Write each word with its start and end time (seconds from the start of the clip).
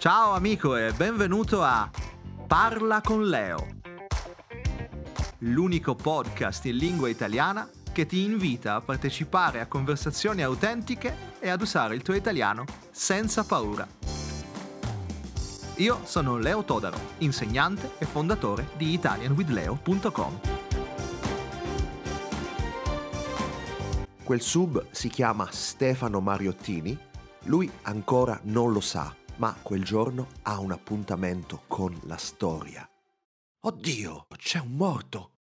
Ciao 0.00 0.32
amico 0.32 0.76
e 0.76 0.92
benvenuto 0.94 1.62
a 1.62 1.90
Parla 2.46 3.02
con 3.02 3.28
Leo, 3.28 3.66
l'unico 5.40 5.94
podcast 5.94 6.64
in 6.64 6.78
lingua 6.78 7.10
italiana 7.10 7.68
che 7.92 8.06
ti 8.06 8.24
invita 8.24 8.76
a 8.76 8.80
partecipare 8.80 9.60
a 9.60 9.66
conversazioni 9.66 10.42
autentiche 10.42 11.14
e 11.38 11.50
ad 11.50 11.60
usare 11.60 11.94
il 11.96 12.00
tuo 12.00 12.14
italiano 12.14 12.64
senza 12.90 13.44
paura. 13.44 13.86
Io 15.74 16.00
sono 16.04 16.38
Leo 16.38 16.64
Todaro, 16.64 16.98
insegnante 17.18 17.90
e 17.98 18.06
fondatore 18.06 18.70
di 18.78 18.94
italianwithleo.com. 18.94 20.40
Quel 24.24 24.40
sub 24.40 24.86
si 24.92 25.10
chiama 25.10 25.46
Stefano 25.50 26.20
Mariottini, 26.20 26.98
lui 27.44 27.70
ancora 27.82 28.40
non 28.44 28.72
lo 28.72 28.80
sa, 28.80 29.14
ma 29.40 29.56
quel 29.62 29.82
giorno 29.82 30.28
ha 30.42 30.60
un 30.60 30.70
appuntamento 30.70 31.62
con 31.66 31.98
la 32.04 32.18
storia. 32.18 32.86
Oddio, 33.62 34.26
c'è 34.36 34.58
un 34.58 34.72
morto! 34.72 35.36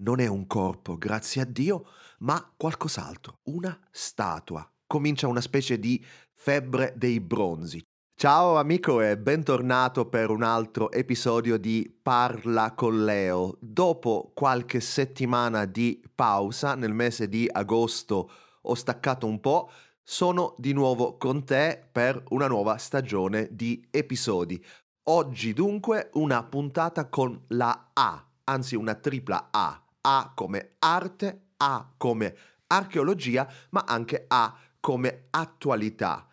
Non 0.00 0.18
è 0.18 0.26
un 0.26 0.48
corpo, 0.48 0.98
grazie 0.98 1.42
a 1.42 1.44
Dio, 1.44 1.86
ma 2.18 2.52
qualcos'altro, 2.56 3.38
una 3.44 3.78
statua. 3.92 4.68
Comincia 4.86 5.28
una 5.28 5.40
specie 5.40 5.78
di 5.78 6.04
febbre 6.34 6.94
dei 6.96 7.20
bronzi. 7.20 7.80
Ciao 8.16 8.56
amico 8.56 9.00
e 9.00 9.16
bentornato 9.16 10.08
per 10.08 10.30
un 10.30 10.42
altro 10.42 10.90
episodio 10.90 11.58
di 11.58 11.96
Parla 12.02 12.74
con 12.74 13.04
Leo. 13.04 13.56
Dopo 13.60 14.32
qualche 14.34 14.80
settimana 14.80 15.64
di 15.64 16.02
pausa, 16.12 16.74
nel 16.74 16.92
mese 16.92 17.28
di 17.28 17.48
agosto 17.48 18.30
ho 18.62 18.74
staccato 18.74 19.26
un 19.26 19.38
po', 19.40 19.70
sono 20.10 20.54
di 20.56 20.72
nuovo 20.72 21.18
con 21.18 21.44
te 21.44 21.86
per 21.92 22.24
una 22.30 22.46
nuova 22.46 22.78
stagione 22.78 23.46
di 23.50 23.86
episodi. 23.90 24.64
Oggi 25.10 25.52
dunque 25.52 26.08
una 26.14 26.42
puntata 26.44 27.10
con 27.10 27.44
la 27.48 27.90
A, 27.92 28.26
anzi 28.44 28.74
una 28.74 28.94
tripla 28.94 29.48
A. 29.50 29.84
A 30.00 30.32
come 30.34 30.76
arte, 30.78 31.48
A 31.58 31.92
come 31.94 32.34
archeologia, 32.68 33.46
ma 33.70 33.84
anche 33.86 34.24
A 34.28 34.56
come 34.80 35.26
attualità. 35.28 36.26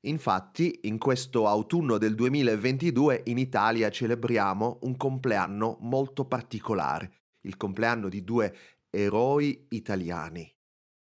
Infatti, 0.00 0.80
in 0.82 0.98
questo 0.98 1.48
autunno 1.48 1.96
del 1.96 2.14
2022 2.14 3.22
in 3.24 3.38
Italia 3.38 3.88
celebriamo 3.88 4.80
un 4.82 4.98
compleanno 4.98 5.78
molto 5.80 6.26
particolare, 6.26 7.12
il 7.46 7.56
compleanno 7.56 8.10
di 8.10 8.22
due 8.22 8.54
eroi 8.90 9.64
italiani. 9.70 10.57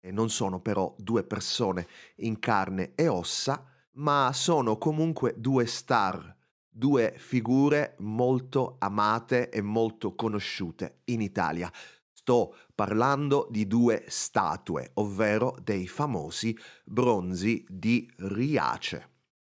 E 0.05 0.11
non 0.11 0.29
sono 0.29 0.59
però 0.59 0.93
due 0.97 1.23
persone 1.23 1.87
in 2.15 2.37
carne 2.37 2.91
e 2.93 3.07
ossa, 3.07 3.65
ma 3.93 4.31
sono 4.33 4.77
comunque 4.77 5.33
due 5.37 5.65
star, 5.65 6.35
due 6.69 7.13
figure 7.15 7.95
molto 7.99 8.75
amate 8.79 9.49
e 9.49 9.61
molto 9.61 10.13
conosciute 10.13 11.03
in 11.05 11.21
Italia. 11.21 11.71
Sto 12.11 12.53
parlando 12.75 13.47
di 13.49 13.65
due 13.65 14.03
statue, 14.07 14.91
ovvero 14.95 15.55
dei 15.63 15.87
famosi 15.87 16.57
bronzi 16.83 17.63
di 17.69 18.11
Riace. 18.17 19.09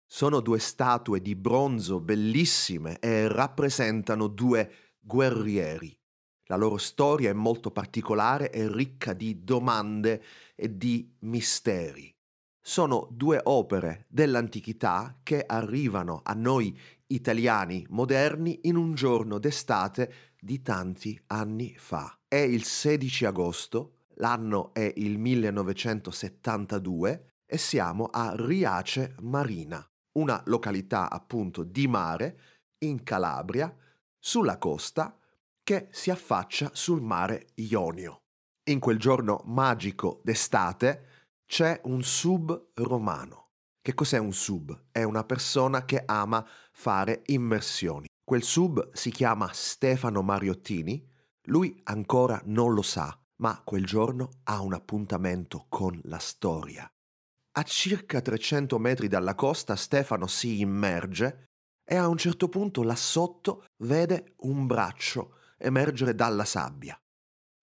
Sono 0.05 0.41
due 0.41 0.59
statue 0.59 1.21
di 1.21 1.35
bronzo 1.35 1.99
bellissime 1.99 2.99
e 2.99 3.27
rappresentano 3.27 4.27
due 4.27 4.95
guerrieri. 4.99 5.97
La 6.47 6.57
loro 6.57 6.77
storia 6.77 7.31
è 7.31 7.33
molto 7.33 7.71
particolare 7.71 8.51
e 8.51 8.71
ricca 8.71 9.13
di 9.13 9.43
domande 9.43 10.23
e 10.53 10.77
di 10.77 11.11
misteri. 11.21 12.13
Sono 12.61 13.07
due 13.11 13.41
opere 13.43 14.05
dell'antichità 14.09 15.17
che 15.23 15.43
arrivano 15.45 16.21
a 16.23 16.33
noi 16.33 16.77
italiani 17.07 17.83
moderni 17.89 18.59
in 18.63 18.75
un 18.75 18.93
giorno 18.93 19.39
d'estate 19.39 20.33
di 20.39 20.61
tanti 20.61 21.19
anni 21.27 21.73
fa. 21.77 22.15
È 22.27 22.35
il 22.35 22.63
16 22.63 23.25
agosto, 23.25 24.01
l'anno 24.15 24.71
è 24.73 24.91
il 24.97 25.17
1972 25.17 27.31
e 27.45 27.57
siamo 27.57 28.05
a 28.05 28.33
Riace 28.35 29.15
Marina, 29.21 29.87
una 30.13 30.41
località 30.45 31.09
appunto 31.09 31.63
di 31.63 31.87
mare 31.87 32.39
in 32.79 33.03
Calabria, 33.03 33.75
sulla 34.19 34.57
costa 34.59 35.17
che 35.65 35.87
si 35.89 36.11
affaccia 36.11 36.69
sul 36.73 37.01
mare 37.01 37.47
Ionio. 37.55 38.19
In 38.69 38.79
quel 38.79 38.99
giorno 38.99 39.41
magico 39.45 40.21
d'estate 40.23 41.07
c'è 41.43 41.81
un 41.85 42.03
sub 42.03 42.69
romano. 42.75 43.49
Che 43.81 43.95
cos'è 43.95 44.19
un 44.19 44.31
sub? 44.31 44.89
È 44.91 45.01
una 45.01 45.23
persona 45.23 45.83
che 45.83 46.03
ama 46.05 46.47
fare 46.71 47.23
immersioni. 47.25 48.05
Quel 48.23 48.43
sub 48.43 48.93
si 48.93 49.09
chiama 49.09 49.49
Stefano 49.53 50.21
Mariottini, 50.21 51.03
lui 51.47 51.81
ancora 51.85 52.39
non 52.45 52.75
lo 52.75 52.83
sa, 52.83 53.19
ma 53.37 53.59
quel 53.63 53.87
giorno 53.87 54.29
ha 54.43 54.61
un 54.61 54.73
appuntamento 54.73 55.65
con 55.67 55.99
la 56.03 56.19
storia. 56.19 56.87
A 57.57 57.63
circa 57.63 58.21
300 58.21 58.77
metri 58.77 59.07
dalla 59.07 59.33
costa 59.33 59.75
Stefano 59.75 60.27
si 60.27 60.59
immerge 60.59 61.45
e 61.83 61.95
a 61.95 62.07
un 62.07 62.17
certo 62.17 62.49
punto 62.49 62.83
là 62.83 62.95
sotto 62.95 63.65
vede 63.77 64.35
un 64.41 64.67
braccio 64.67 65.34
emergere 65.57 66.15
dalla 66.15 66.45
sabbia. 66.45 66.99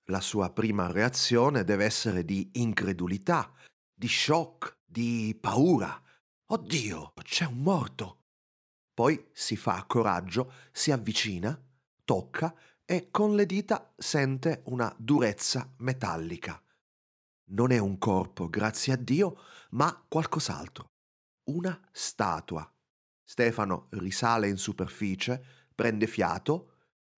La 0.07 0.21
sua 0.21 0.51
prima 0.53 0.91
reazione 0.91 1.65
deve 1.65 1.85
essere 1.85 2.25
di 2.25 2.51
incredulità, 2.55 3.53
di 3.93 4.09
shock, 4.09 4.79
di 4.85 5.37
paura. 5.41 6.03
Oddio, 6.47 7.13
c'è 7.23 7.47
un 7.47 7.63
morto. 7.63 8.19
Poi 8.93 9.29
si 9.33 9.57
fa 9.57 9.85
coraggio, 9.87 10.53
si 10.71 10.91
avvicina, 10.91 11.59
tocca 12.05 12.55
e 12.85 13.11
con 13.11 13.35
le 13.35 13.47
dita 13.47 13.95
sente 13.97 14.63
una 14.67 14.95
durezza 14.99 15.73
metallica. 15.79 16.63
Non 17.53 17.71
è 17.71 17.79
un 17.79 17.97
corpo, 17.99 18.49
grazie 18.49 18.93
a 18.93 18.97
Dio, 18.97 19.39
ma 19.71 20.05
qualcos'altro. 20.09 20.87
Una 21.45 21.81
statua. 21.91 22.71
Stefano 23.23 23.87
risale 23.93 24.49
in 24.49 24.57
superficie, 24.57 25.43
prende 25.75 26.07
fiato, 26.07 26.72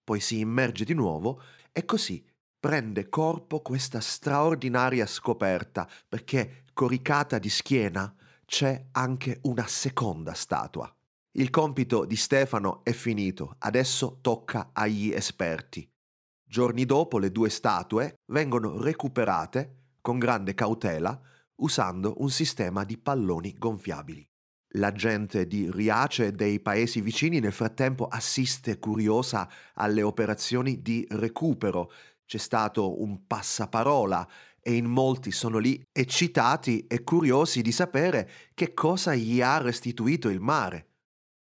poi 0.05 0.21
si 0.21 0.39
immerge 0.39 0.85
di 0.85 0.95
nuovo 0.95 1.41
e 1.73 1.85
così 1.85 2.25
prende 2.61 3.09
corpo 3.09 3.61
questa 3.61 4.01
straordinaria 4.01 5.07
scoperta, 5.07 5.89
perché 6.09 6.65
coricata 6.73 7.39
di 7.39 7.49
schiena 7.49 8.15
c'è 8.47 8.87
anche 8.93 9.41
una 9.43 9.67
seconda 9.67 10.35
statua. 10.35 10.95
Il 11.33 11.51
compito 11.51 12.05
di 12.05 12.17
Stefano 12.17 12.85
è 12.85 12.93
finito, 12.93 13.57
adesso 13.59 14.19
tocca 14.21 14.71
agli 14.73 15.11
esperti. 15.11 15.87
Giorni 16.43 16.85
dopo 16.85 17.19
le 17.19 17.33
due 17.33 17.51
statue 17.51 18.21
vengono 18.27 18.81
recuperate 18.81 19.97
con 20.01 20.19
grande 20.19 20.55
cautela 20.55 21.21
usando 21.57 22.15
un 22.19 22.31
sistema 22.31 22.85
di 22.85 22.97
palloni 22.97 23.55
gonfiabili. 23.59 24.27
La 24.77 24.91
gente 24.91 25.47
di 25.47 25.71
Riace 25.71 26.27
e 26.27 26.33
dei 26.33 26.59
paesi 26.59 27.01
vicini 27.01 27.39
nel 27.39 27.53
frattempo 27.53 28.09
assiste 28.09 28.81
curiosa 28.81 29.49
alle 29.75 30.03
operazioni 30.03 30.83
di 30.83 31.07
recupero. 31.11 31.93
C'è 32.27 32.39
stato 32.39 33.01
un 33.01 33.25
passaparola 33.25 34.29
e 34.61 34.75
in 34.75 34.87
molti 34.87 35.31
sono 35.31 35.59
lì 35.59 35.81
eccitati 35.93 36.89
e 36.89 37.05
curiosi 37.05 37.63
di 37.63 37.71
sapere 37.71 38.29
che 38.53 38.75
cosa 38.75 39.15
gli 39.15 39.41
ha 39.41 39.59
restituito 39.59 40.29
il 40.29 40.41
mare. 40.41 40.89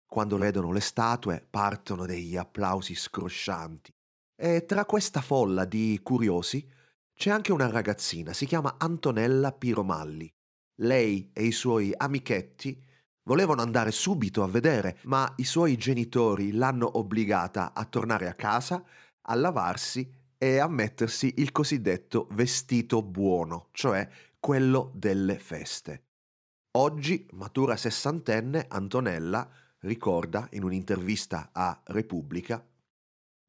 Quando 0.07 0.39
vedono 0.39 0.73
le 0.73 0.81
statue 0.81 1.45
partono 1.51 2.07
degli 2.07 2.39
applausi 2.39 2.95
scroscianti. 2.95 3.93
E 4.35 4.65
tra 4.65 4.87
questa 4.87 5.21
folla 5.21 5.67
di 5.67 6.01
curiosi 6.03 6.67
c'è 7.15 7.29
anche 7.29 7.53
una 7.53 7.69
ragazzina, 7.69 8.33
si 8.33 8.47
chiama 8.47 8.77
Antonella 8.79 9.53
Piromalli. 9.53 10.33
Lei 10.77 11.29
e 11.35 11.45
i 11.45 11.53
suoi 11.53 11.93
amichetti 11.95 12.89
volevano 13.25 13.63
andare 13.63 13.91
subito 13.91 14.43
a 14.43 14.49
vedere, 14.49 14.99
ma 15.05 15.33
i 15.37 15.45
suoi 15.45 15.77
genitori 15.77 16.53
l'hanno 16.53 16.99
obbligata 16.99 17.73
a 17.75 17.85
tornare 17.85 18.29
a 18.29 18.35
casa, 18.35 18.83
a 19.23 19.35
lavarsi 19.35 20.11
e 20.37 20.59
a 20.59 20.69
mettersi 20.69 21.35
il 21.37 21.53
cosiddetto 21.53 22.27
vestito 22.33 23.03
buono, 23.03 23.69
cioè 23.73 24.09
quello 24.39 24.91
delle 24.95 25.39
feste. 25.39 26.05
Oggi, 26.79 27.27
matura 27.33 27.77
sessantenne, 27.77 28.67
Antonella 28.69 29.49
ricorda 29.81 30.49
in 30.53 30.63
un'intervista 30.63 31.51
a 31.53 31.81
Repubblica, 31.87 32.65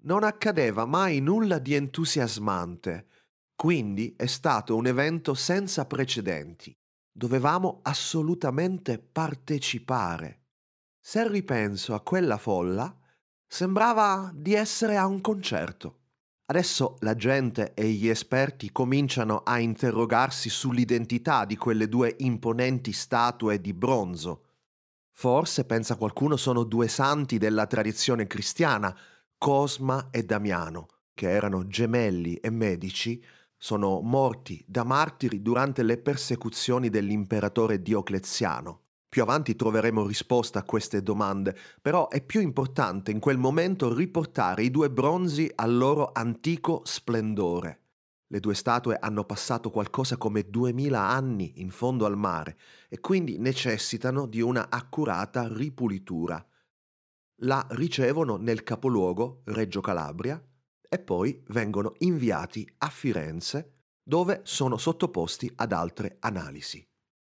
non 0.03 0.23
accadeva 0.23 0.85
mai 0.85 1.19
nulla 1.19 1.59
di 1.59 1.75
entusiasmante, 1.75 3.07
quindi 3.55 4.15
è 4.17 4.25
stato 4.25 4.75
un 4.75 4.87
evento 4.87 5.33
senza 5.33 5.85
precedenti. 5.85 6.75
Dovevamo 7.11 7.79
assolutamente 7.83 8.99
partecipare. 8.99 10.39
Se 10.99 11.27
ripenso 11.27 11.93
a 11.93 12.01
quella 12.01 12.37
folla, 12.37 12.95
sembrava 13.47 14.31
di 14.33 14.53
essere 14.53 14.97
a 14.97 15.05
un 15.05 15.21
concerto. 15.21 15.99
Adesso 16.45 16.97
la 16.99 17.15
gente 17.15 17.73
e 17.73 17.89
gli 17.89 18.07
esperti 18.07 18.71
cominciano 18.71 19.43
a 19.43 19.59
interrogarsi 19.59 20.49
sull'identità 20.49 21.45
di 21.45 21.55
quelle 21.57 21.87
due 21.87 22.15
imponenti 22.19 22.91
statue 22.91 23.59
di 23.61 23.73
bronzo 23.73 24.45
Forse, 25.21 25.65
pensa 25.65 25.97
qualcuno, 25.97 26.35
sono 26.35 26.63
due 26.63 26.87
santi 26.87 27.37
della 27.37 27.67
tradizione 27.67 28.25
cristiana, 28.25 28.95
Cosma 29.37 30.07
e 30.09 30.23
Damiano, 30.23 30.87
che 31.13 31.29
erano 31.29 31.67
gemelli 31.67 32.35
e 32.37 32.49
medici, 32.49 33.23
sono 33.63 34.01
morti 34.01 34.63
da 34.65 34.83
martiri 34.83 35.43
durante 35.43 35.83
le 35.83 35.99
persecuzioni 35.99 36.89
dell'imperatore 36.89 37.79
Diocleziano. 37.79 38.85
Più 39.07 39.21
avanti 39.21 39.55
troveremo 39.55 40.07
risposta 40.07 40.57
a 40.57 40.63
queste 40.63 41.03
domande, 41.03 41.55
però 41.79 42.07
è 42.07 42.23
più 42.23 42.41
importante 42.41 43.11
in 43.11 43.19
quel 43.19 43.37
momento 43.37 43.93
riportare 43.93 44.63
i 44.63 44.71
due 44.71 44.89
bronzi 44.89 45.51
al 45.53 45.77
loro 45.77 46.09
antico 46.11 46.81
splendore. 46.85 47.81
Le 48.25 48.39
due 48.39 48.55
statue 48.55 48.97
hanno 48.99 49.25
passato 49.25 49.69
qualcosa 49.69 50.17
come 50.17 50.49
duemila 50.49 51.09
anni 51.09 51.61
in 51.61 51.69
fondo 51.69 52.07
al 52.07 52.17
mare 52.17 52.57
e 52.89 52.99
quindi 52.99 53.37
necessitano 53.37 54.25
di 54.25 54.41
una 54.41 54.71
accurata 54.71 55.47
ripulitura. 55.47 56.43
La 57.43 57.63
ricevono 57.71 58.37
nel 58.37 58.63
capoluogo, 58.63 59.41
Reggio 59.45 59.81
Calabria, 59.81 60.43
e 60.93 60.99
poi 60.99 61.41
vengono 61.47 61.93
inviati 61.99 62.69
a 62.79 62.89
Firenze, 62.89 63.75
dove 64.03 64.41
sono 64.43 64.75
sottoposti 64.75 65.49
ad 65.55 65.71
altre 65.71 66.17
analisi. 66.19 66.85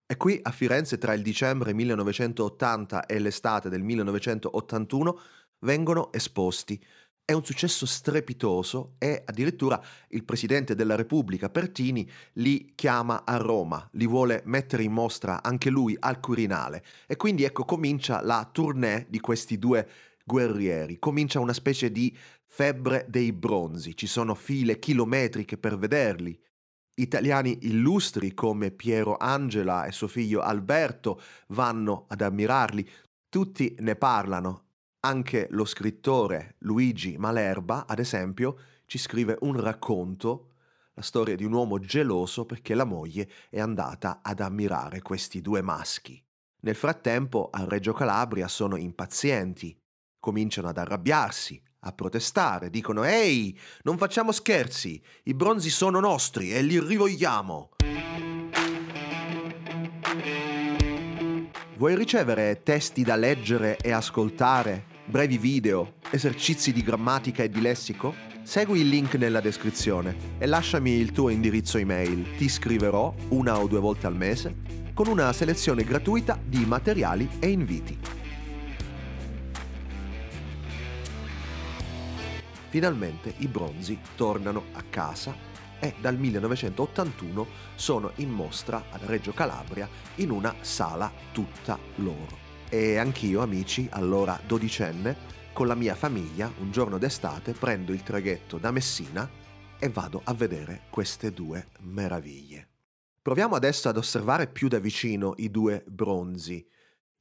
E 0.07 0.17
qui 0.17 0.39
a 0.41 0.53
Firenze 0.53 0.97
tra 0.97 1.13
il 1.13 1.23
dicembre 1.23 1.75
1980 1.75 3.07
e 3.07 3.19
l'estate 3.19 3.69
del 3.69 3.83
1981 3.83 5.21
vengono 5.63 6.13
esposti. 6.13 6.81
È 7.25 7.33
un 7.33 7.45
successo 7.45 7.85
strepitoso 7.85 8.95
e 8.97 9.25
addirittura 9.27 9.83
il 10.11 10.25
Presidente 10.25 10.77
della 10.77 10.95
Repubblica 10.95 11.51
Pertini 11.51 12.09
li 12.35 12.73
chiama 12.77 13.25
a 13.25 13.39
Roma, 13.39 13.87
li 13.95 14.07
vuole 14.07 14.43
mettere 14.45 14.85
in 14.85 14.93
mostra 14.93 15.43
anche 15.43 15.69
lui 15.69 15.97
al 15.99 16.21
Quirinale. 16.21 16.85
E 17.09 17.17
quindi 17.17 17.43
ecco 17.43 17.65
comincia 17.65 18.23
la 18.23 18.49
tournée 18.51 19.05
di 19.11 19.19
questi 19.19 19.59
due 19.59 19.87
guerrieri, 20.29 20.99
comincia 20.99 21.41
una 21.41 21.55
specie 21.55 21.91
di 21.91 22.15
febbre 22.49 23.07
dei 23.09 23.33
bronzi, 23.33 23.97
ci 23.97 24.07
sono 24.07 24.35
file 24.35 24.79
chilometriche 24.79 25.59
per 25.59 25.79
vederli. 25.79 26.39
Italiani 26.95 27.59
illustri 27.63 28.35
come 28.35 28.73
Piero 28.73 29.17
Angela 29.17 29.85
e 29.85 29.93
suo 29.93 30.09
figlio 30.09 30.41
Alberto 30.41 31.21
vanno 31.49 32.07
ad 32.09 32.23
ammirarli, 32.23 32.89
tutti 33.29 33.77
ne 33.79 33.95
parlano, 33.95 34.65
anche 35.01 35.47
lo 35.51 35.65
scrittore 35.65 36.57
Luigi 36.61 37.17
Malerba, 37.17 37.87
ad 37.87 38.01
esempio, 38.01 38.59
ci 38.87 38.99
scrive 38.99 39.37
un 39.43 39.61
racconto, 39.61 40.55
la 40.95 41.03
storia 41.03 41.37
di 41.37 41.45
un 41.45 41.53
uomo 41.53 41.79
geloso 41.79 42.47
perché 42.47 42.75
la 42.75 42.85
moglie 42.85 43.31
è 43.49 43.61
andata 43.61 44.19
ad 44.23 44.41
ammirare 44.41 45.01
questi 45.01 45.41
due 45.41 45.63
maschi. 45.63 46.21
Nel 46.63 46.75
frattempo 46.75 47.51
a 47.53 47.65
Reggio 47.65 47.93
Calabria 47.93 48.49
sono 48.49 48.75
impazienti, 48.75 49.79
cominciano 50.19 50.67
ad 50.69 50.79
arrabbiarsi, 50.79 51.63
a 51.81 51.93
protestare, 51.93 52.71
dicono 52.71 53.05
Ehi, 53.05 53.57
non 53.83 53.99
facciamo 53.99 54.33
scherzi, 54.33 55.01
i 55.25 55.35
bronzi 55.35 55.71
sono 55.71 56.01
nostri 56.01 56.53
e 56.53 56.63
li 56.63 56.81
rivogliamo. 56.81 57.71
Vuoi 61.77 61.95
ricevere 61.95 62.63
testi 62.65 63.05
da 63.05 63.15
leggere 63.15 63.77
e 63.77 63.93
ascoltare, 63.93 64.85
brevi 65.05 65.39
video, 65.39 65.95
esercizi 66.11 66.73
di 66.73 66.83
grammatica 66.83 67.45
e 67.45 67.49
di 67.49 67.61
lessico? 67.61 68.13
Segui 68.43 68.81
il 68.81 68.89
link 68.89 69.15
nella 69.15 69.41
descrizione 69.41 70.37
e 70.39 70.47
lasciami 70.47 70.91
il 70.91 71.13
tuo 71.13 71.29
indirizzo 71.29 71.79
email. 71.79 72.37
Ti 72.37 72.49
scriverò 72.49 73.15
una 73.29 73.61
o 73.61 73.69
due 73.69 73.79
volte 73.79 74.07
al 74.09 74.17
mese 74.17 74.57
con 74.93 75.07
una 75.07 75.33
selezione 75.33 75.85
gratuita 75.85 76.37
di 76.43 76.65
materiali 76.67 77.29
e 77.39 77.51
inviti. 77.51 78.18
Finalmente 82.69 83.33
i 83.39 83.49
bronzi 83.49 83.99
tornano 84.15 84.65
a 84.73 84.83
casa 84.89 85.35
e 85.81 85.95
dal 86.01 86.19
1981 86.19 87.47
sono 87.77 88.13
in 88.17 88.31
mostra 88.31 88.85
a 88.91 88.99
Reggio 89.07 89.33
Calabria 89.33 89.89
in 90.17 90.31
una 90.31 90.55
sala 90.61 91.11
tutta 91.33 91.79
loro. 91.97 92.47
E 92.69 92.99
anch'io, 92.99 93.41
amici, 93.41 93.89
allora 93.91 94.39
dodicenne, 94.47 95.17
con 95.55 95.67
la 95.67 95.75
mia 95.75 95.95
famiglia, 95.95 96.53
un 96.59 96.71
giorno 96.71 96.99
d'estate, 96.99 97.53
prendo 97.53 97.93
il 97.93 98.03
traghetto 98.03 98.59
da 98.59 98.71
Messina 98.71 99.29
e 99.79 99.89
vado 99.89 100.21
a 100.25 100.35
vedere 100.35 100.83
queste 100.91 101.33
due 101.33 101.69
meraviglie. 101.81 102.69
Proviamo 103.23 103.55
adesso 103.55 103.89
ad 103.89 103.97
osservare 103.97 104.47
più 104.47 104.69
da 104.69 104.79
vicino 104.79 105.35
i 105.39 105.51
due 105.51 105.85
bronzi 105.87 106.67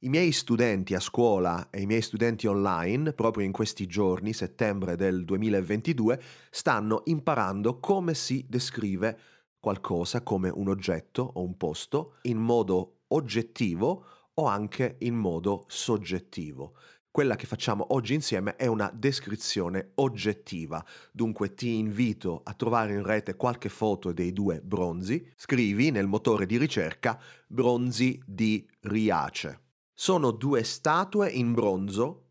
i 0.02 0.08
miei 0.08 0.30
studenti 0.30 0.94
a 0.94 1.00
scuola 1.00 1.70
e 1.70 1.80
i 1.80 1.86
miei 1.86 2.02
studenti 2.02 2.46
online, 2.46 3.12
proprio 3.14 3.44
in 3.44 3.50
questi 3.50 3.86
giorni, 3.86 4.32
settembre 4.32 4.94
del 4.94 5.24
2022, 5.24 6.22
stanno 6.50 7.02
imparando 7.06 7.80
come 7.80 8.14
si 8.14 8.46
descrive 8.48 9.18
qualcosa 9.58 10.22
come 10.22 10.50
un 10.50 10.68
oggetto 10.68 11.28
o 11.34 11.42
un 11.42 11.56
posto 11.56 12.18
in 12.22 12.38
modo 12.38 13.00
oggettivo 13.08 14.04
o 14.34 14.46
anche 14.46 14.98
in 15.00 15.16
modo 15.16 15.64
soggettivo. 15.66 16.76
Quella 17.10 17.34
che 17.34 17.46
facciamo 17.46 17.92
oggi 17.94 18.14
insieme 18.14 18.54
è 18.54 18.66
una 18.66 18.92
descrizione 18.94 19.90
oggettiva, 19.96 20.84
dunque 21.10 21.54
ti 21.54 21.74
invito 21.74 22.42
a 22.44 22.54
trovare 22.54 22.92
in 22.92 23.02
rete 23.02 23.34
qualche 23.34 23.68
foto 23.68 24.12
dei 24.12 24.32
due 24.32 24.60
bronzi, 24.60 25.28
scrivi 25.34 25.90
nel 25.90 26.06
motore 26.06 26.46
di 26.46 26.56
ricerca 26.56 27.20
bronzi 27.48 28.22
di 28.24 28.64
Riace 28.82 29.62
sono 30.00 30.30
due 30.30 30.62
statue 30.62 31.28
in 31.28 31.52
bronzo, 31.52 32.26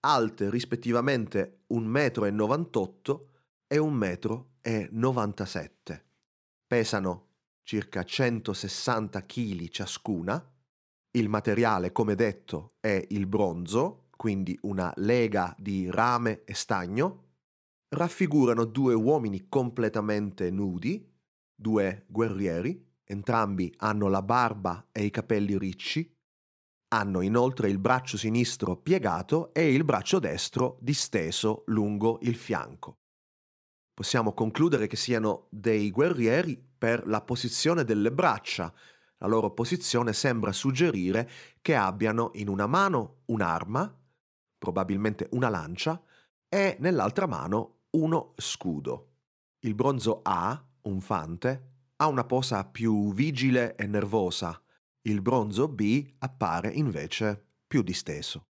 alte 0.00 0.50
rispettivamente 0.50 1.60
1,98 1.72 3.20
m 3.78 4.04
e 4.60 4.90
1,97 4.90 5.70
m. 5.92 6.00
Pesano 6.66 7.28
circa 7.62 8.02
160 8.02 9.24
kg 9.24 9.68
ciascuna. 9.68 10.52
Il 11.12 11.28
materiale, 11.28 11.92
come 11.92 12.16
detto, 12.16 12.74
è 12.80 13.06
il 13.10 13.28
bronzo, 13.28 14.08
quindi 14.16 14.58
una 14.62 14.92
lega 14.96 15.54
di 15.56 15.88
rame 15.88 16.42
e 16.42 16.54
stagno. 16.54 17.34
Raffigurano 17.90 18.64
due 18.64 18.94
uomini 18.94 19.48
completamente 19.48 20.50
nudi, 20.50 21.08
due 21.54 22.04
guerrieri, 22.08 22.84
entrambi 23.04 23.72
hanno 23.76 24.08
la 24.08 24.22
barba 24.22 24.88
e 24.90 25.04
i 25.04 25.10
capelli 25.10 25.56
ricci, 25.56 26.18
hanno 26.92 27.20
inoltre 27.20 27.68
il 27.68 27.78
braccio 27.78 28.16
sinistro 28.16 28.76
piegato 28.76 29.52
e 29.54 29.72
il 29.72 29.84
braccio 29.84 30.18
destro 30.18 30.76
disteso 30.80 31.62
lungo 31.66 32.18
il 32.22 32.34
fianco. 32.34 32.98
Possiamo 33.94 34.32
concludere 34.32 34.86
che 34.86 34.96
siano 34.96 35.46
dei 35.50 35.90
guerrieri 35.90 36.56
per 36.56 37.06
la 37.06 37.20
posizione 37.20 37.84
delle 37.84 38.10
braccia. 38.10 38.72
La 39.18 39.26
loro 39.26 39.52
posizione 39.52 40.12
sembra 40.12 40.52
suggerire 40.52 41.28
che 41.60 41.76
abbiano 41.76 42.30
in 42.34 42.48
una 42.48 42.66
mano 42.66 43.22
un'arma, 43.26 43.94
probabilmente 44.58 45.28
una 45.32 45.48
lancia, 45.48 46.02
e 46.48 46.76
nell'altra 46.80 47.26
mano 47.26 47.82
uno 47.90 48.32
scudo. 48.36 49.08
Il 49.60 49.74
bronzo 49.74 50.20
A, 50.22 50.60
un 50.82 51.00
fante, 51.00 51.68
ha 51.96 52.06
una 52.06 52.24
posa 52.24 52.64
più 52.64 53.12
vigile 53.12 53.76
e 53.76 53.86
nervosa, 53.86 54.60
il 55.02 55.22
bronzo 55.22 55.66
B 55.66 56.14
appare 56.18 56.70
invece 56.70 57.42
più 57.66 57.82
disteso. 57.82 58.48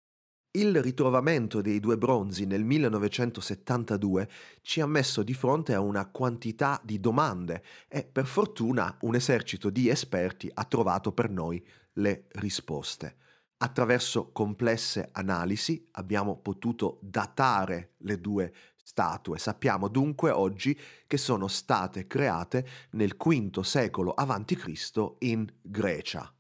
Il 0.53 0.81
ritrovamento 0.81 1.61
dei 1.61 1.81
due 1.81 1.99
bronzi 1.99 2.47
nel 2.47 2.65
1972 2.65 4.29
ci 4.63 4.81
ha 4.81 4.87
messo 4.87 5.23
di 5.23 5.35
fronte 5.35 5.75
a 5.75 5.81
una 5.81 6.07
quantità 6.07 6.81
di 6.83 7.01
domande 7.01 7.63
e 7.89 8.05
per 8.05 8.27
fortuna 8.27 8.97
un 9.01 9.17
esercito 9.17 9.71
di 9.71 9.89
esperti 9.89 10.51
ha 10.55 10.65
trovato 10.65 11.13
per 11.13 11.31
noi 11.31 11.63
le 11.95 12.27
risposte. 12.33 13.17
Attraverso 13.59 14.31
complesse 14.33 15.09
analisi 15.13 15.85
abbiamo 15.93 16.37
potuto 16.37 16.99
datare 17.03 17.95
le 17.99 18.21
due 18.21 18.53
statue. 18.83 19.39
Sappiamo 19.39 19.89
dunque 19.89 20.31
oggi 20.31 20.79
che 21.07 21.17
sono 21.17 21.49
state 21.49 22.07
create 22.07 22.67
nel 22.93 23.17
V 23.17 23.61
secolo 23.61 24.13
a.C. 24.13 25.17
in 25.19 25.47
Grecia 25.61 26.31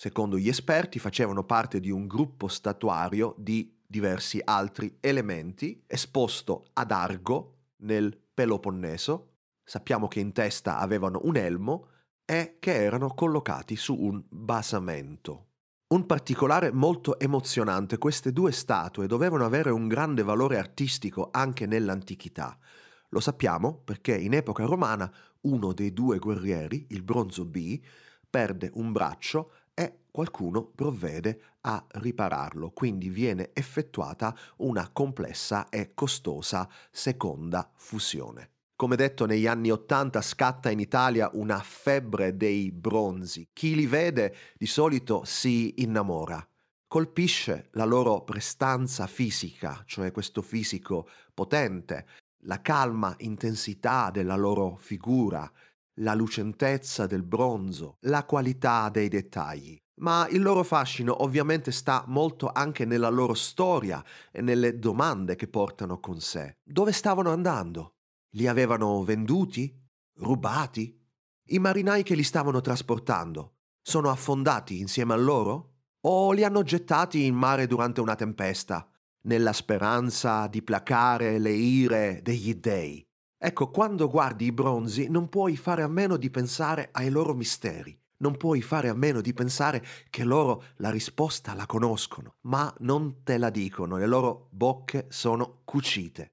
secondo 0.00 0.38
gli 0.38 0.48
esperti, 0.48 0.98
facevano 0.98 1.44
parte 1.44 1.78
di 1.78 1.90
un 1.90 2.06
gruppo 2.06 2.48
statuario 2.48 3.34
di 3.36 3.70
diversi 3.86 4.40
altri 4.42 4.96
elementi 4.98 5.84
esposto 5.86 6.68
ad 6.72 6.90
Argo 6.90 7.56
nel 7.80 8.18
Peloponneso. 8.32 9.32
Sappiamo 9.62 10.08
che 10.08 10.20
in 10.20 10.32
testa 10.32 10.78
avevano 10.78 11.20
un 11.24 11.36
elmo 11.36 11.88
e 12.24 12.56
che 12.60 12.82
erano 12.82 13.12
collocati 13.12 13.76
su 13.76 13.94
un 13.94 14.24
basamento. 14.26 15.48
Un 15.88 16.06
particolare 16.06 16.72
molto 16.72 17.18
emozionante, 17.18 17.98
queste 17.98 18.32
due 18.32 18.52
statue 18.52 19.06
dovevano 19.06 19.44
avere 19.44 19.68
un 19.68 19.86
grande 19.86 20.22
valore 20.22 20.56
artistico 20.56 21.28
anche 21.30 21.66
nell'antichità. 21.66 22.56
Lo 23.10 23.20
sappiamo 23.20 23.82
perché 23.84 24.16
in 24.16 24.32
epoca 24.32 24.64
romana 24.64 25.12
uno 25.42 25.74
dei 25.74 25.92
due 25.92 26.18
guerrieri, 26.18 26.86
il 26.88 27.02
bronzo 27.02 27.44
B, 27.44 27.78
perde 28.30 28.70
un 28.74 28.92
braccio 28.92 29.52
e 29.74 30.00
qualcuno 30.10 30.64
provvede 30.64 31.40
a 31.62 31.84
ripararlo, 31.88 32.70
quindi 32.70 33.08
viene 33.08 33.50
effettuata 33.52 34.36
una 34.58 34.88
complessa 34.92 35.68
e 35.68 35.92
costosa 35.94 36.68
seconda 36.90 37.70
fusione. 37.74 38.50
Come 38.80 38.96
detto, 38.96 39.26
negli 39.26 39.46
anni 39.46 39.70
Ottanta 39.70 40.22
scatta 40.22 40.70
in 40.70 40.80
Italia 40.80 41.28
una 41.34 41.58
febbre 41.58 42.36
dei 42.36 42.72
bronzi. 42.72 43.46
Chi 43.52 43.74
li 43.74 43.86
vede 43.86 44.34
di 44.56 44.64
solito 44.64 45.22
si 45.24 45.82
innamora. 45.82 46.42
Colpisce 46.86 47.68
la 47.72 47.84
loro 47.84 48.22
prestanza 48.22 49.06
fisica, 49.06 49.82
cioè 49.84 50.10
questo 50.12 50.40
fisico 50.40 51.08
potente, 51.34 52.06
la 52.44 52.62
calma 52.62 53.14
intensità 53.18 54.10
della 54.10 54.36
loro 54.36 54.76
figura, 54.76 55.52
la 56.00 56.14
lucentezza 56.14 57.06
del 57.06 57.22
bronzo, 57.22 57.96
la 58.00 58.24
qualità 58.24 58.88
dei 58.90 59.08
dettagli. 59.08 59.76
Ma 60.00 60.26
il 60.28 60.40
loro 60.40 60.62
fascino 60.62 61.22
ovviamente 61.22 61.72
sta 61.72 62.04
molto 62.06 62.50
anche 62.52 62.84
nella 62.84 63.10
loro 63.10 63.34
storia 63.34 64.02
e 64.30 64.40
nelle 64.40 64.78
domande 64.78 65.36
che 65.36 65.46
portano 65.46 66.00
con 66.00 66.20
sé. 66.20 66.56
Dove 66.62 66.92
stavano 66.92 67.30
andando? 67.30 67.96
Li 68.34 68.46
avevano 68.46 69.02
venduti? 69.04 69.78
Rubati? 70.16 70.98
I 71.48 71.58
marinai 71.58 72.02
che 72.02 72.14
li 72.14 72.22
stavano 72.22 72.60
trasportando 72.60 73.54
sono 73.82 74.10
affondati 74.10 74.78
insieme 74.78 75.14
a 75.14 75.16
loro? 75.16 75.68
O 76.02 76.32
li 76.32 76.44
hanno 76.44 76.62
gettati 76.62 77.24
in 77.24 77.34
mare 77.34 77.66
durante 77.66 78.00
una 78.00 78.14
tempesta, 78.14 78.88
nella 79.22 79.52
speranza 79.52 80.46
di 80.46 80.62
placare 80.62 81.38
le 81.38 81.50
ire 81.50 82.20
degli 82.22 82.54
dei? 82.54 83.04
Ecco, 83.42 83.70
quando 83.70 84.06
guardi 84.06 84.44
i 84.44 84.52
bronzi 84.52 85.08
non 85.08 85.30
puoi 85.30 85.56
fare 85.56 85.82
a 85.82 85.88
meno 85.88 86.18
di 86.18 86.28
pensare 86.28 86.90
ai 86.92 87.08
loro 87.08 87.32
misteri, 87.32 87.98
non 88.18 88.36
puoi 88.36 88.60
fare 88.60 88.90
a 88.90 88.94
meno 88.94 89.22
di 89.22 89.32
pensare 89.32 89.82
che 90.10 90.24
loro 90.24 90.64
la 90.76 90.90
risposta 90.90 91.54
la 91.54 91.64
conoscono, 91.64 92.34
ma 92.42 92.70
non 92.80 93.22
te 93.22 93.38
la 93.38 93.48
dicono, 93.48 93.96
le 93.96 94.06
loro 94.06 94.48
bocche 94.50 95.06
sono 95.08 95.62
cucite. 95.64 96.32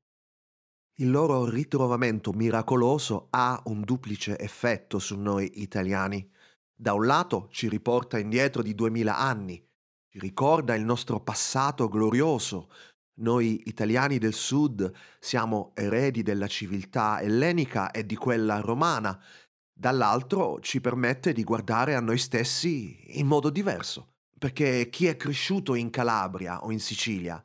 Il 1.00 1.10
loro 1.10 1.50
ritrovamento 1.50 2.34
miracoloso 2.34 3.28
ha 3.30 3.62
un 3.68 3.84
duplice 3.84 4.38
effetto 4.38 5.00
su 5.00 5.18
noi 5.18 5.62
italiani. 5.62 6.30
Da 6.76 6.92
un 6.92 7.06
lato 7.06 7.48
ci 7.52 7.70
riporta 7.70 8.20
indietro 8.20 8.62
di 8.62 8.76
duemila 8.76 9.18
anni, 9.18 9.66
ci 10.10 10.20
ricorda 10.20 10.76
il 10.76 10.84
nostro 10.84 11.22
passato 11.22 11.88
glorioso, 11.88 12.70
noi 13.18 13.62
italiani 13.66 14.18
del 14.18 14.34
sud 14.34 14.92
siamo 15.20 15.72
eredi 15.76 16.24
della 16.24 16.48
civiltà 16.48 17.22
ellenica 17.22 17.92
e 17.92 18.06
di 18.06 18.16
quella 18.16 18.60
romana, 18.60 19.20
dall'altro 19.72 20.60
ci 20.60 20.82
permette 20.82 21.34
di 21.34 21.44
guardare 21.44 21.96
a 21.96 22.00
noi 22.00 22.18
stessi 22.18 23.20
in 23.20 23.28
modo 23.28 23.50
diverso, 23.50 24.16
perché 24.38 24.90
chi 24.90 25.06
è 25.08 25.16
cresciuto 25.16 25.76
in 25.76 25.90
Calabria 25.90 26.64
o 26.64 26.72
in 26.72 26.80
Sicilia 26.80 27.44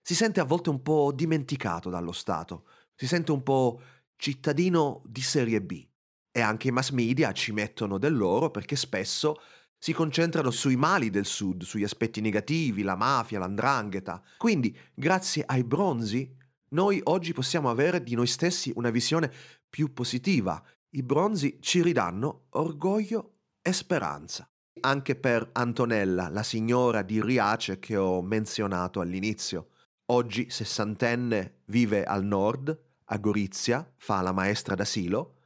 si 0.00 0.14
sente 0.14 0.40
a 0.40 0.44
volte 0.44 0.70
un 0.70 0.82
po' 0.82 1.12
dimenticato 1.14 1.88
dallo 1.90 2.12
Stato, 2.12 2.66
si 2.94 3.06
sente 3.06 3.32
un 3.32 3.42
po' 3.42 3.80
cittadino 4.16 5.02
di 5.04 5.20
serie 5.20 5.60
B 5.62 5.86
e 6.30 6.40
anche 6.40 6.68
i 6.68 6.72
mass 6.72 6.90
media 6.90 7.32
ci 7.32 7.52
mettono 7.52 7.98
del 7.98 8.16
loro 8.16 8.50
perché 8.50 8.74
spesso 8.74 9.40
si 9.82 9.92
concentrano 9.92 10.52
sui 10.52 10.76
mali 10.76 11.10
del 11.10 11.26
Sud, 11.26 11.64
sugli 11.64 11.82
aspetti 11.82 12.20
negativi, 12.20 12.84
la 12.84 12.94
mafia, 12.94 13.40
l'andrangheta. 13.40 14.22
Quindi, 14.36 14.78
grazie 14.94 15.42
ai 15.44 15.64
bronzi, 15.64 16.32
noi 16.68 17.00
oggi 17.02 17.32
possiamo 17.32 17.68
avere 17.68 18.00
di 18.00 18.14
noi 18.14 18.28
stessi 18.28 18.70
una 18.76 18.90
visione 18.90 19.28
più 19.68 19.92
positiva. 19.92 20.62
I 20.90 21.02
bronzi 21.02 21.58
ci 21.60 21.82
ridanno 21.82 22.44
orgoglio 22.50 23.38
e 23.60 23.72
speranza. 23.72 24.48
Anche 24.82 25.16
per 25.16 25.50
Antonella, 25.50 26.28
la 26.28 26.44
signora 26.44 27.02
di 27.02 27.20
Riace 27.20 27.80
che 27.80 27.96
ho 27.96 28.22
menzionato 28.22 29.00
all'inizio. 29.00 29.70
Oggi 30.12 30.48
sessantenne, 30.48 31.62
vive 31.64 32.04
al 32.04 32.24
nord, 32.24 32.80
a 33.06 33.18
Gorizia, 33.18 33.92
fa 33.96 34.20
la 34.20 34.30
maestra 34.30 34.76
d'asilo 34.76 35.38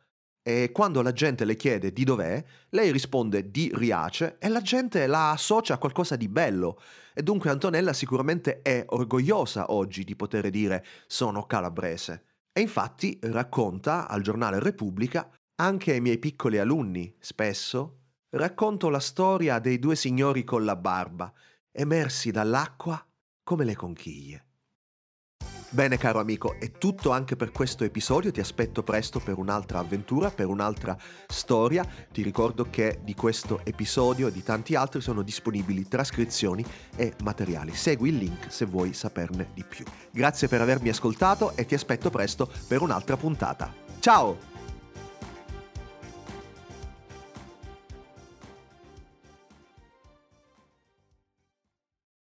e 0.48 0.70
quando 0.70 1.02
la 1.02 1.10
gente 1.10 1.44
le 1.44 1.56
chiede 1.56 1.92
di 1.92 2.04
dov'è, 2.04 2.40
lei 2.68 2.92
risponde 2.92 3.50
di 3.50 3.68
Riace 3.74 4.36
e 4.38 4.48
la 4.48 4.60
gente 4.60 5.08
la 5.08 5.32
associa 5.32 5.74
a 5.74 5.78
qualcosa 5.78 6.14
di 6.14 6.28
bello. 6.28 6.80
E 7.12 7.24
dunque 7.24 7.50
Antonella 7.50 7.92
sicuramente 7.92 8.62
è 8.62 8.84
orgogliosa 8.90 9.72
oggi 9.72 10.04
di 10.04 10.14
poter 10.14 10.48
dire 10.50 10.86
sono 11.08 11.46
calabrese. 11.46 12.26
E 12.52 12.60
infatti 12.60 13.18
racconta 13.22 14.06
al 14.06 14.22
giornale 14.22 14.60
Repubblica 14.60 15.28
anche 15.56 15.90
ai 15.90 16.00
miei 16.00 16.18
piccoli 16.18 16.58
alunni, 16.58 17.12
spesso, 17.18 18.02
racconto 18.36 18.88
la 18.88 19.00
storia 19.00 19.58
dei 19.58 19.80
due 19.80 19.96
signori 19.96 20.44
con 20.44 20.64
la 20.64 20.76
barba, 20.76 21.32
emersi 21.72 22.30
dall'acqua 22.30 23.04
come 23.42 23.64
le 23.64 23.74
conchiglie. 23.74 24.45
Bene 25.76 25.98
caro 25.98 26.20
amico, 26.20 26.56
è 26.58 26.70
tutto 26.70 27.10
anche 27.10 27.36
per 27.36 27.52
questo 27.52 27.84
episodio, 27.84 28.32
ti 28.32 28.40
aspetto 28.40 28.82
presto 28.82 29.20
per 29.20 29.36
un'altra 29.36 29.80
avventura, 29.80 30.30
per 30.30 30.46
un'altra 30.46 30.96
storia. 31.26 31.86
Ti 32.10 32.22
ricordo 32.22 32.68
che 32.70 33.00
di 33.02 33.14
questo 33.14 33.60
episodio 33.62 34.28
e 34.28 34.32
di 34.32 34.42
tanti 34.42 34.74
altri 34.74 35.02
sono 35.02 35.20
disponibili 35.20 35.86
trascrizioni 35.86 36.64
e 36.96 37.12
materiali. 37.24 37.74
Segui 37.74 38.08
il 38.08 38.16
link 38.16 38.50
se 38.50 38.64
vuoi 38.64 38.94
saperne 38.94 39.50
di 39.52 39.64
più. 39.68 39.84
Grazie 40.10 40.48
per 40.48 40.62
avermi 40.62 40.88
ascoltato 40.88 41.54
e 41.54 41.66
ti 41.66 41.74
aspetto 41.74 42.08
presto 42.08 42.50
per 42.66 42.80
un'altra 42.80 43.18
puntata. 43.18 43.70
Ciao! 43.98 44.55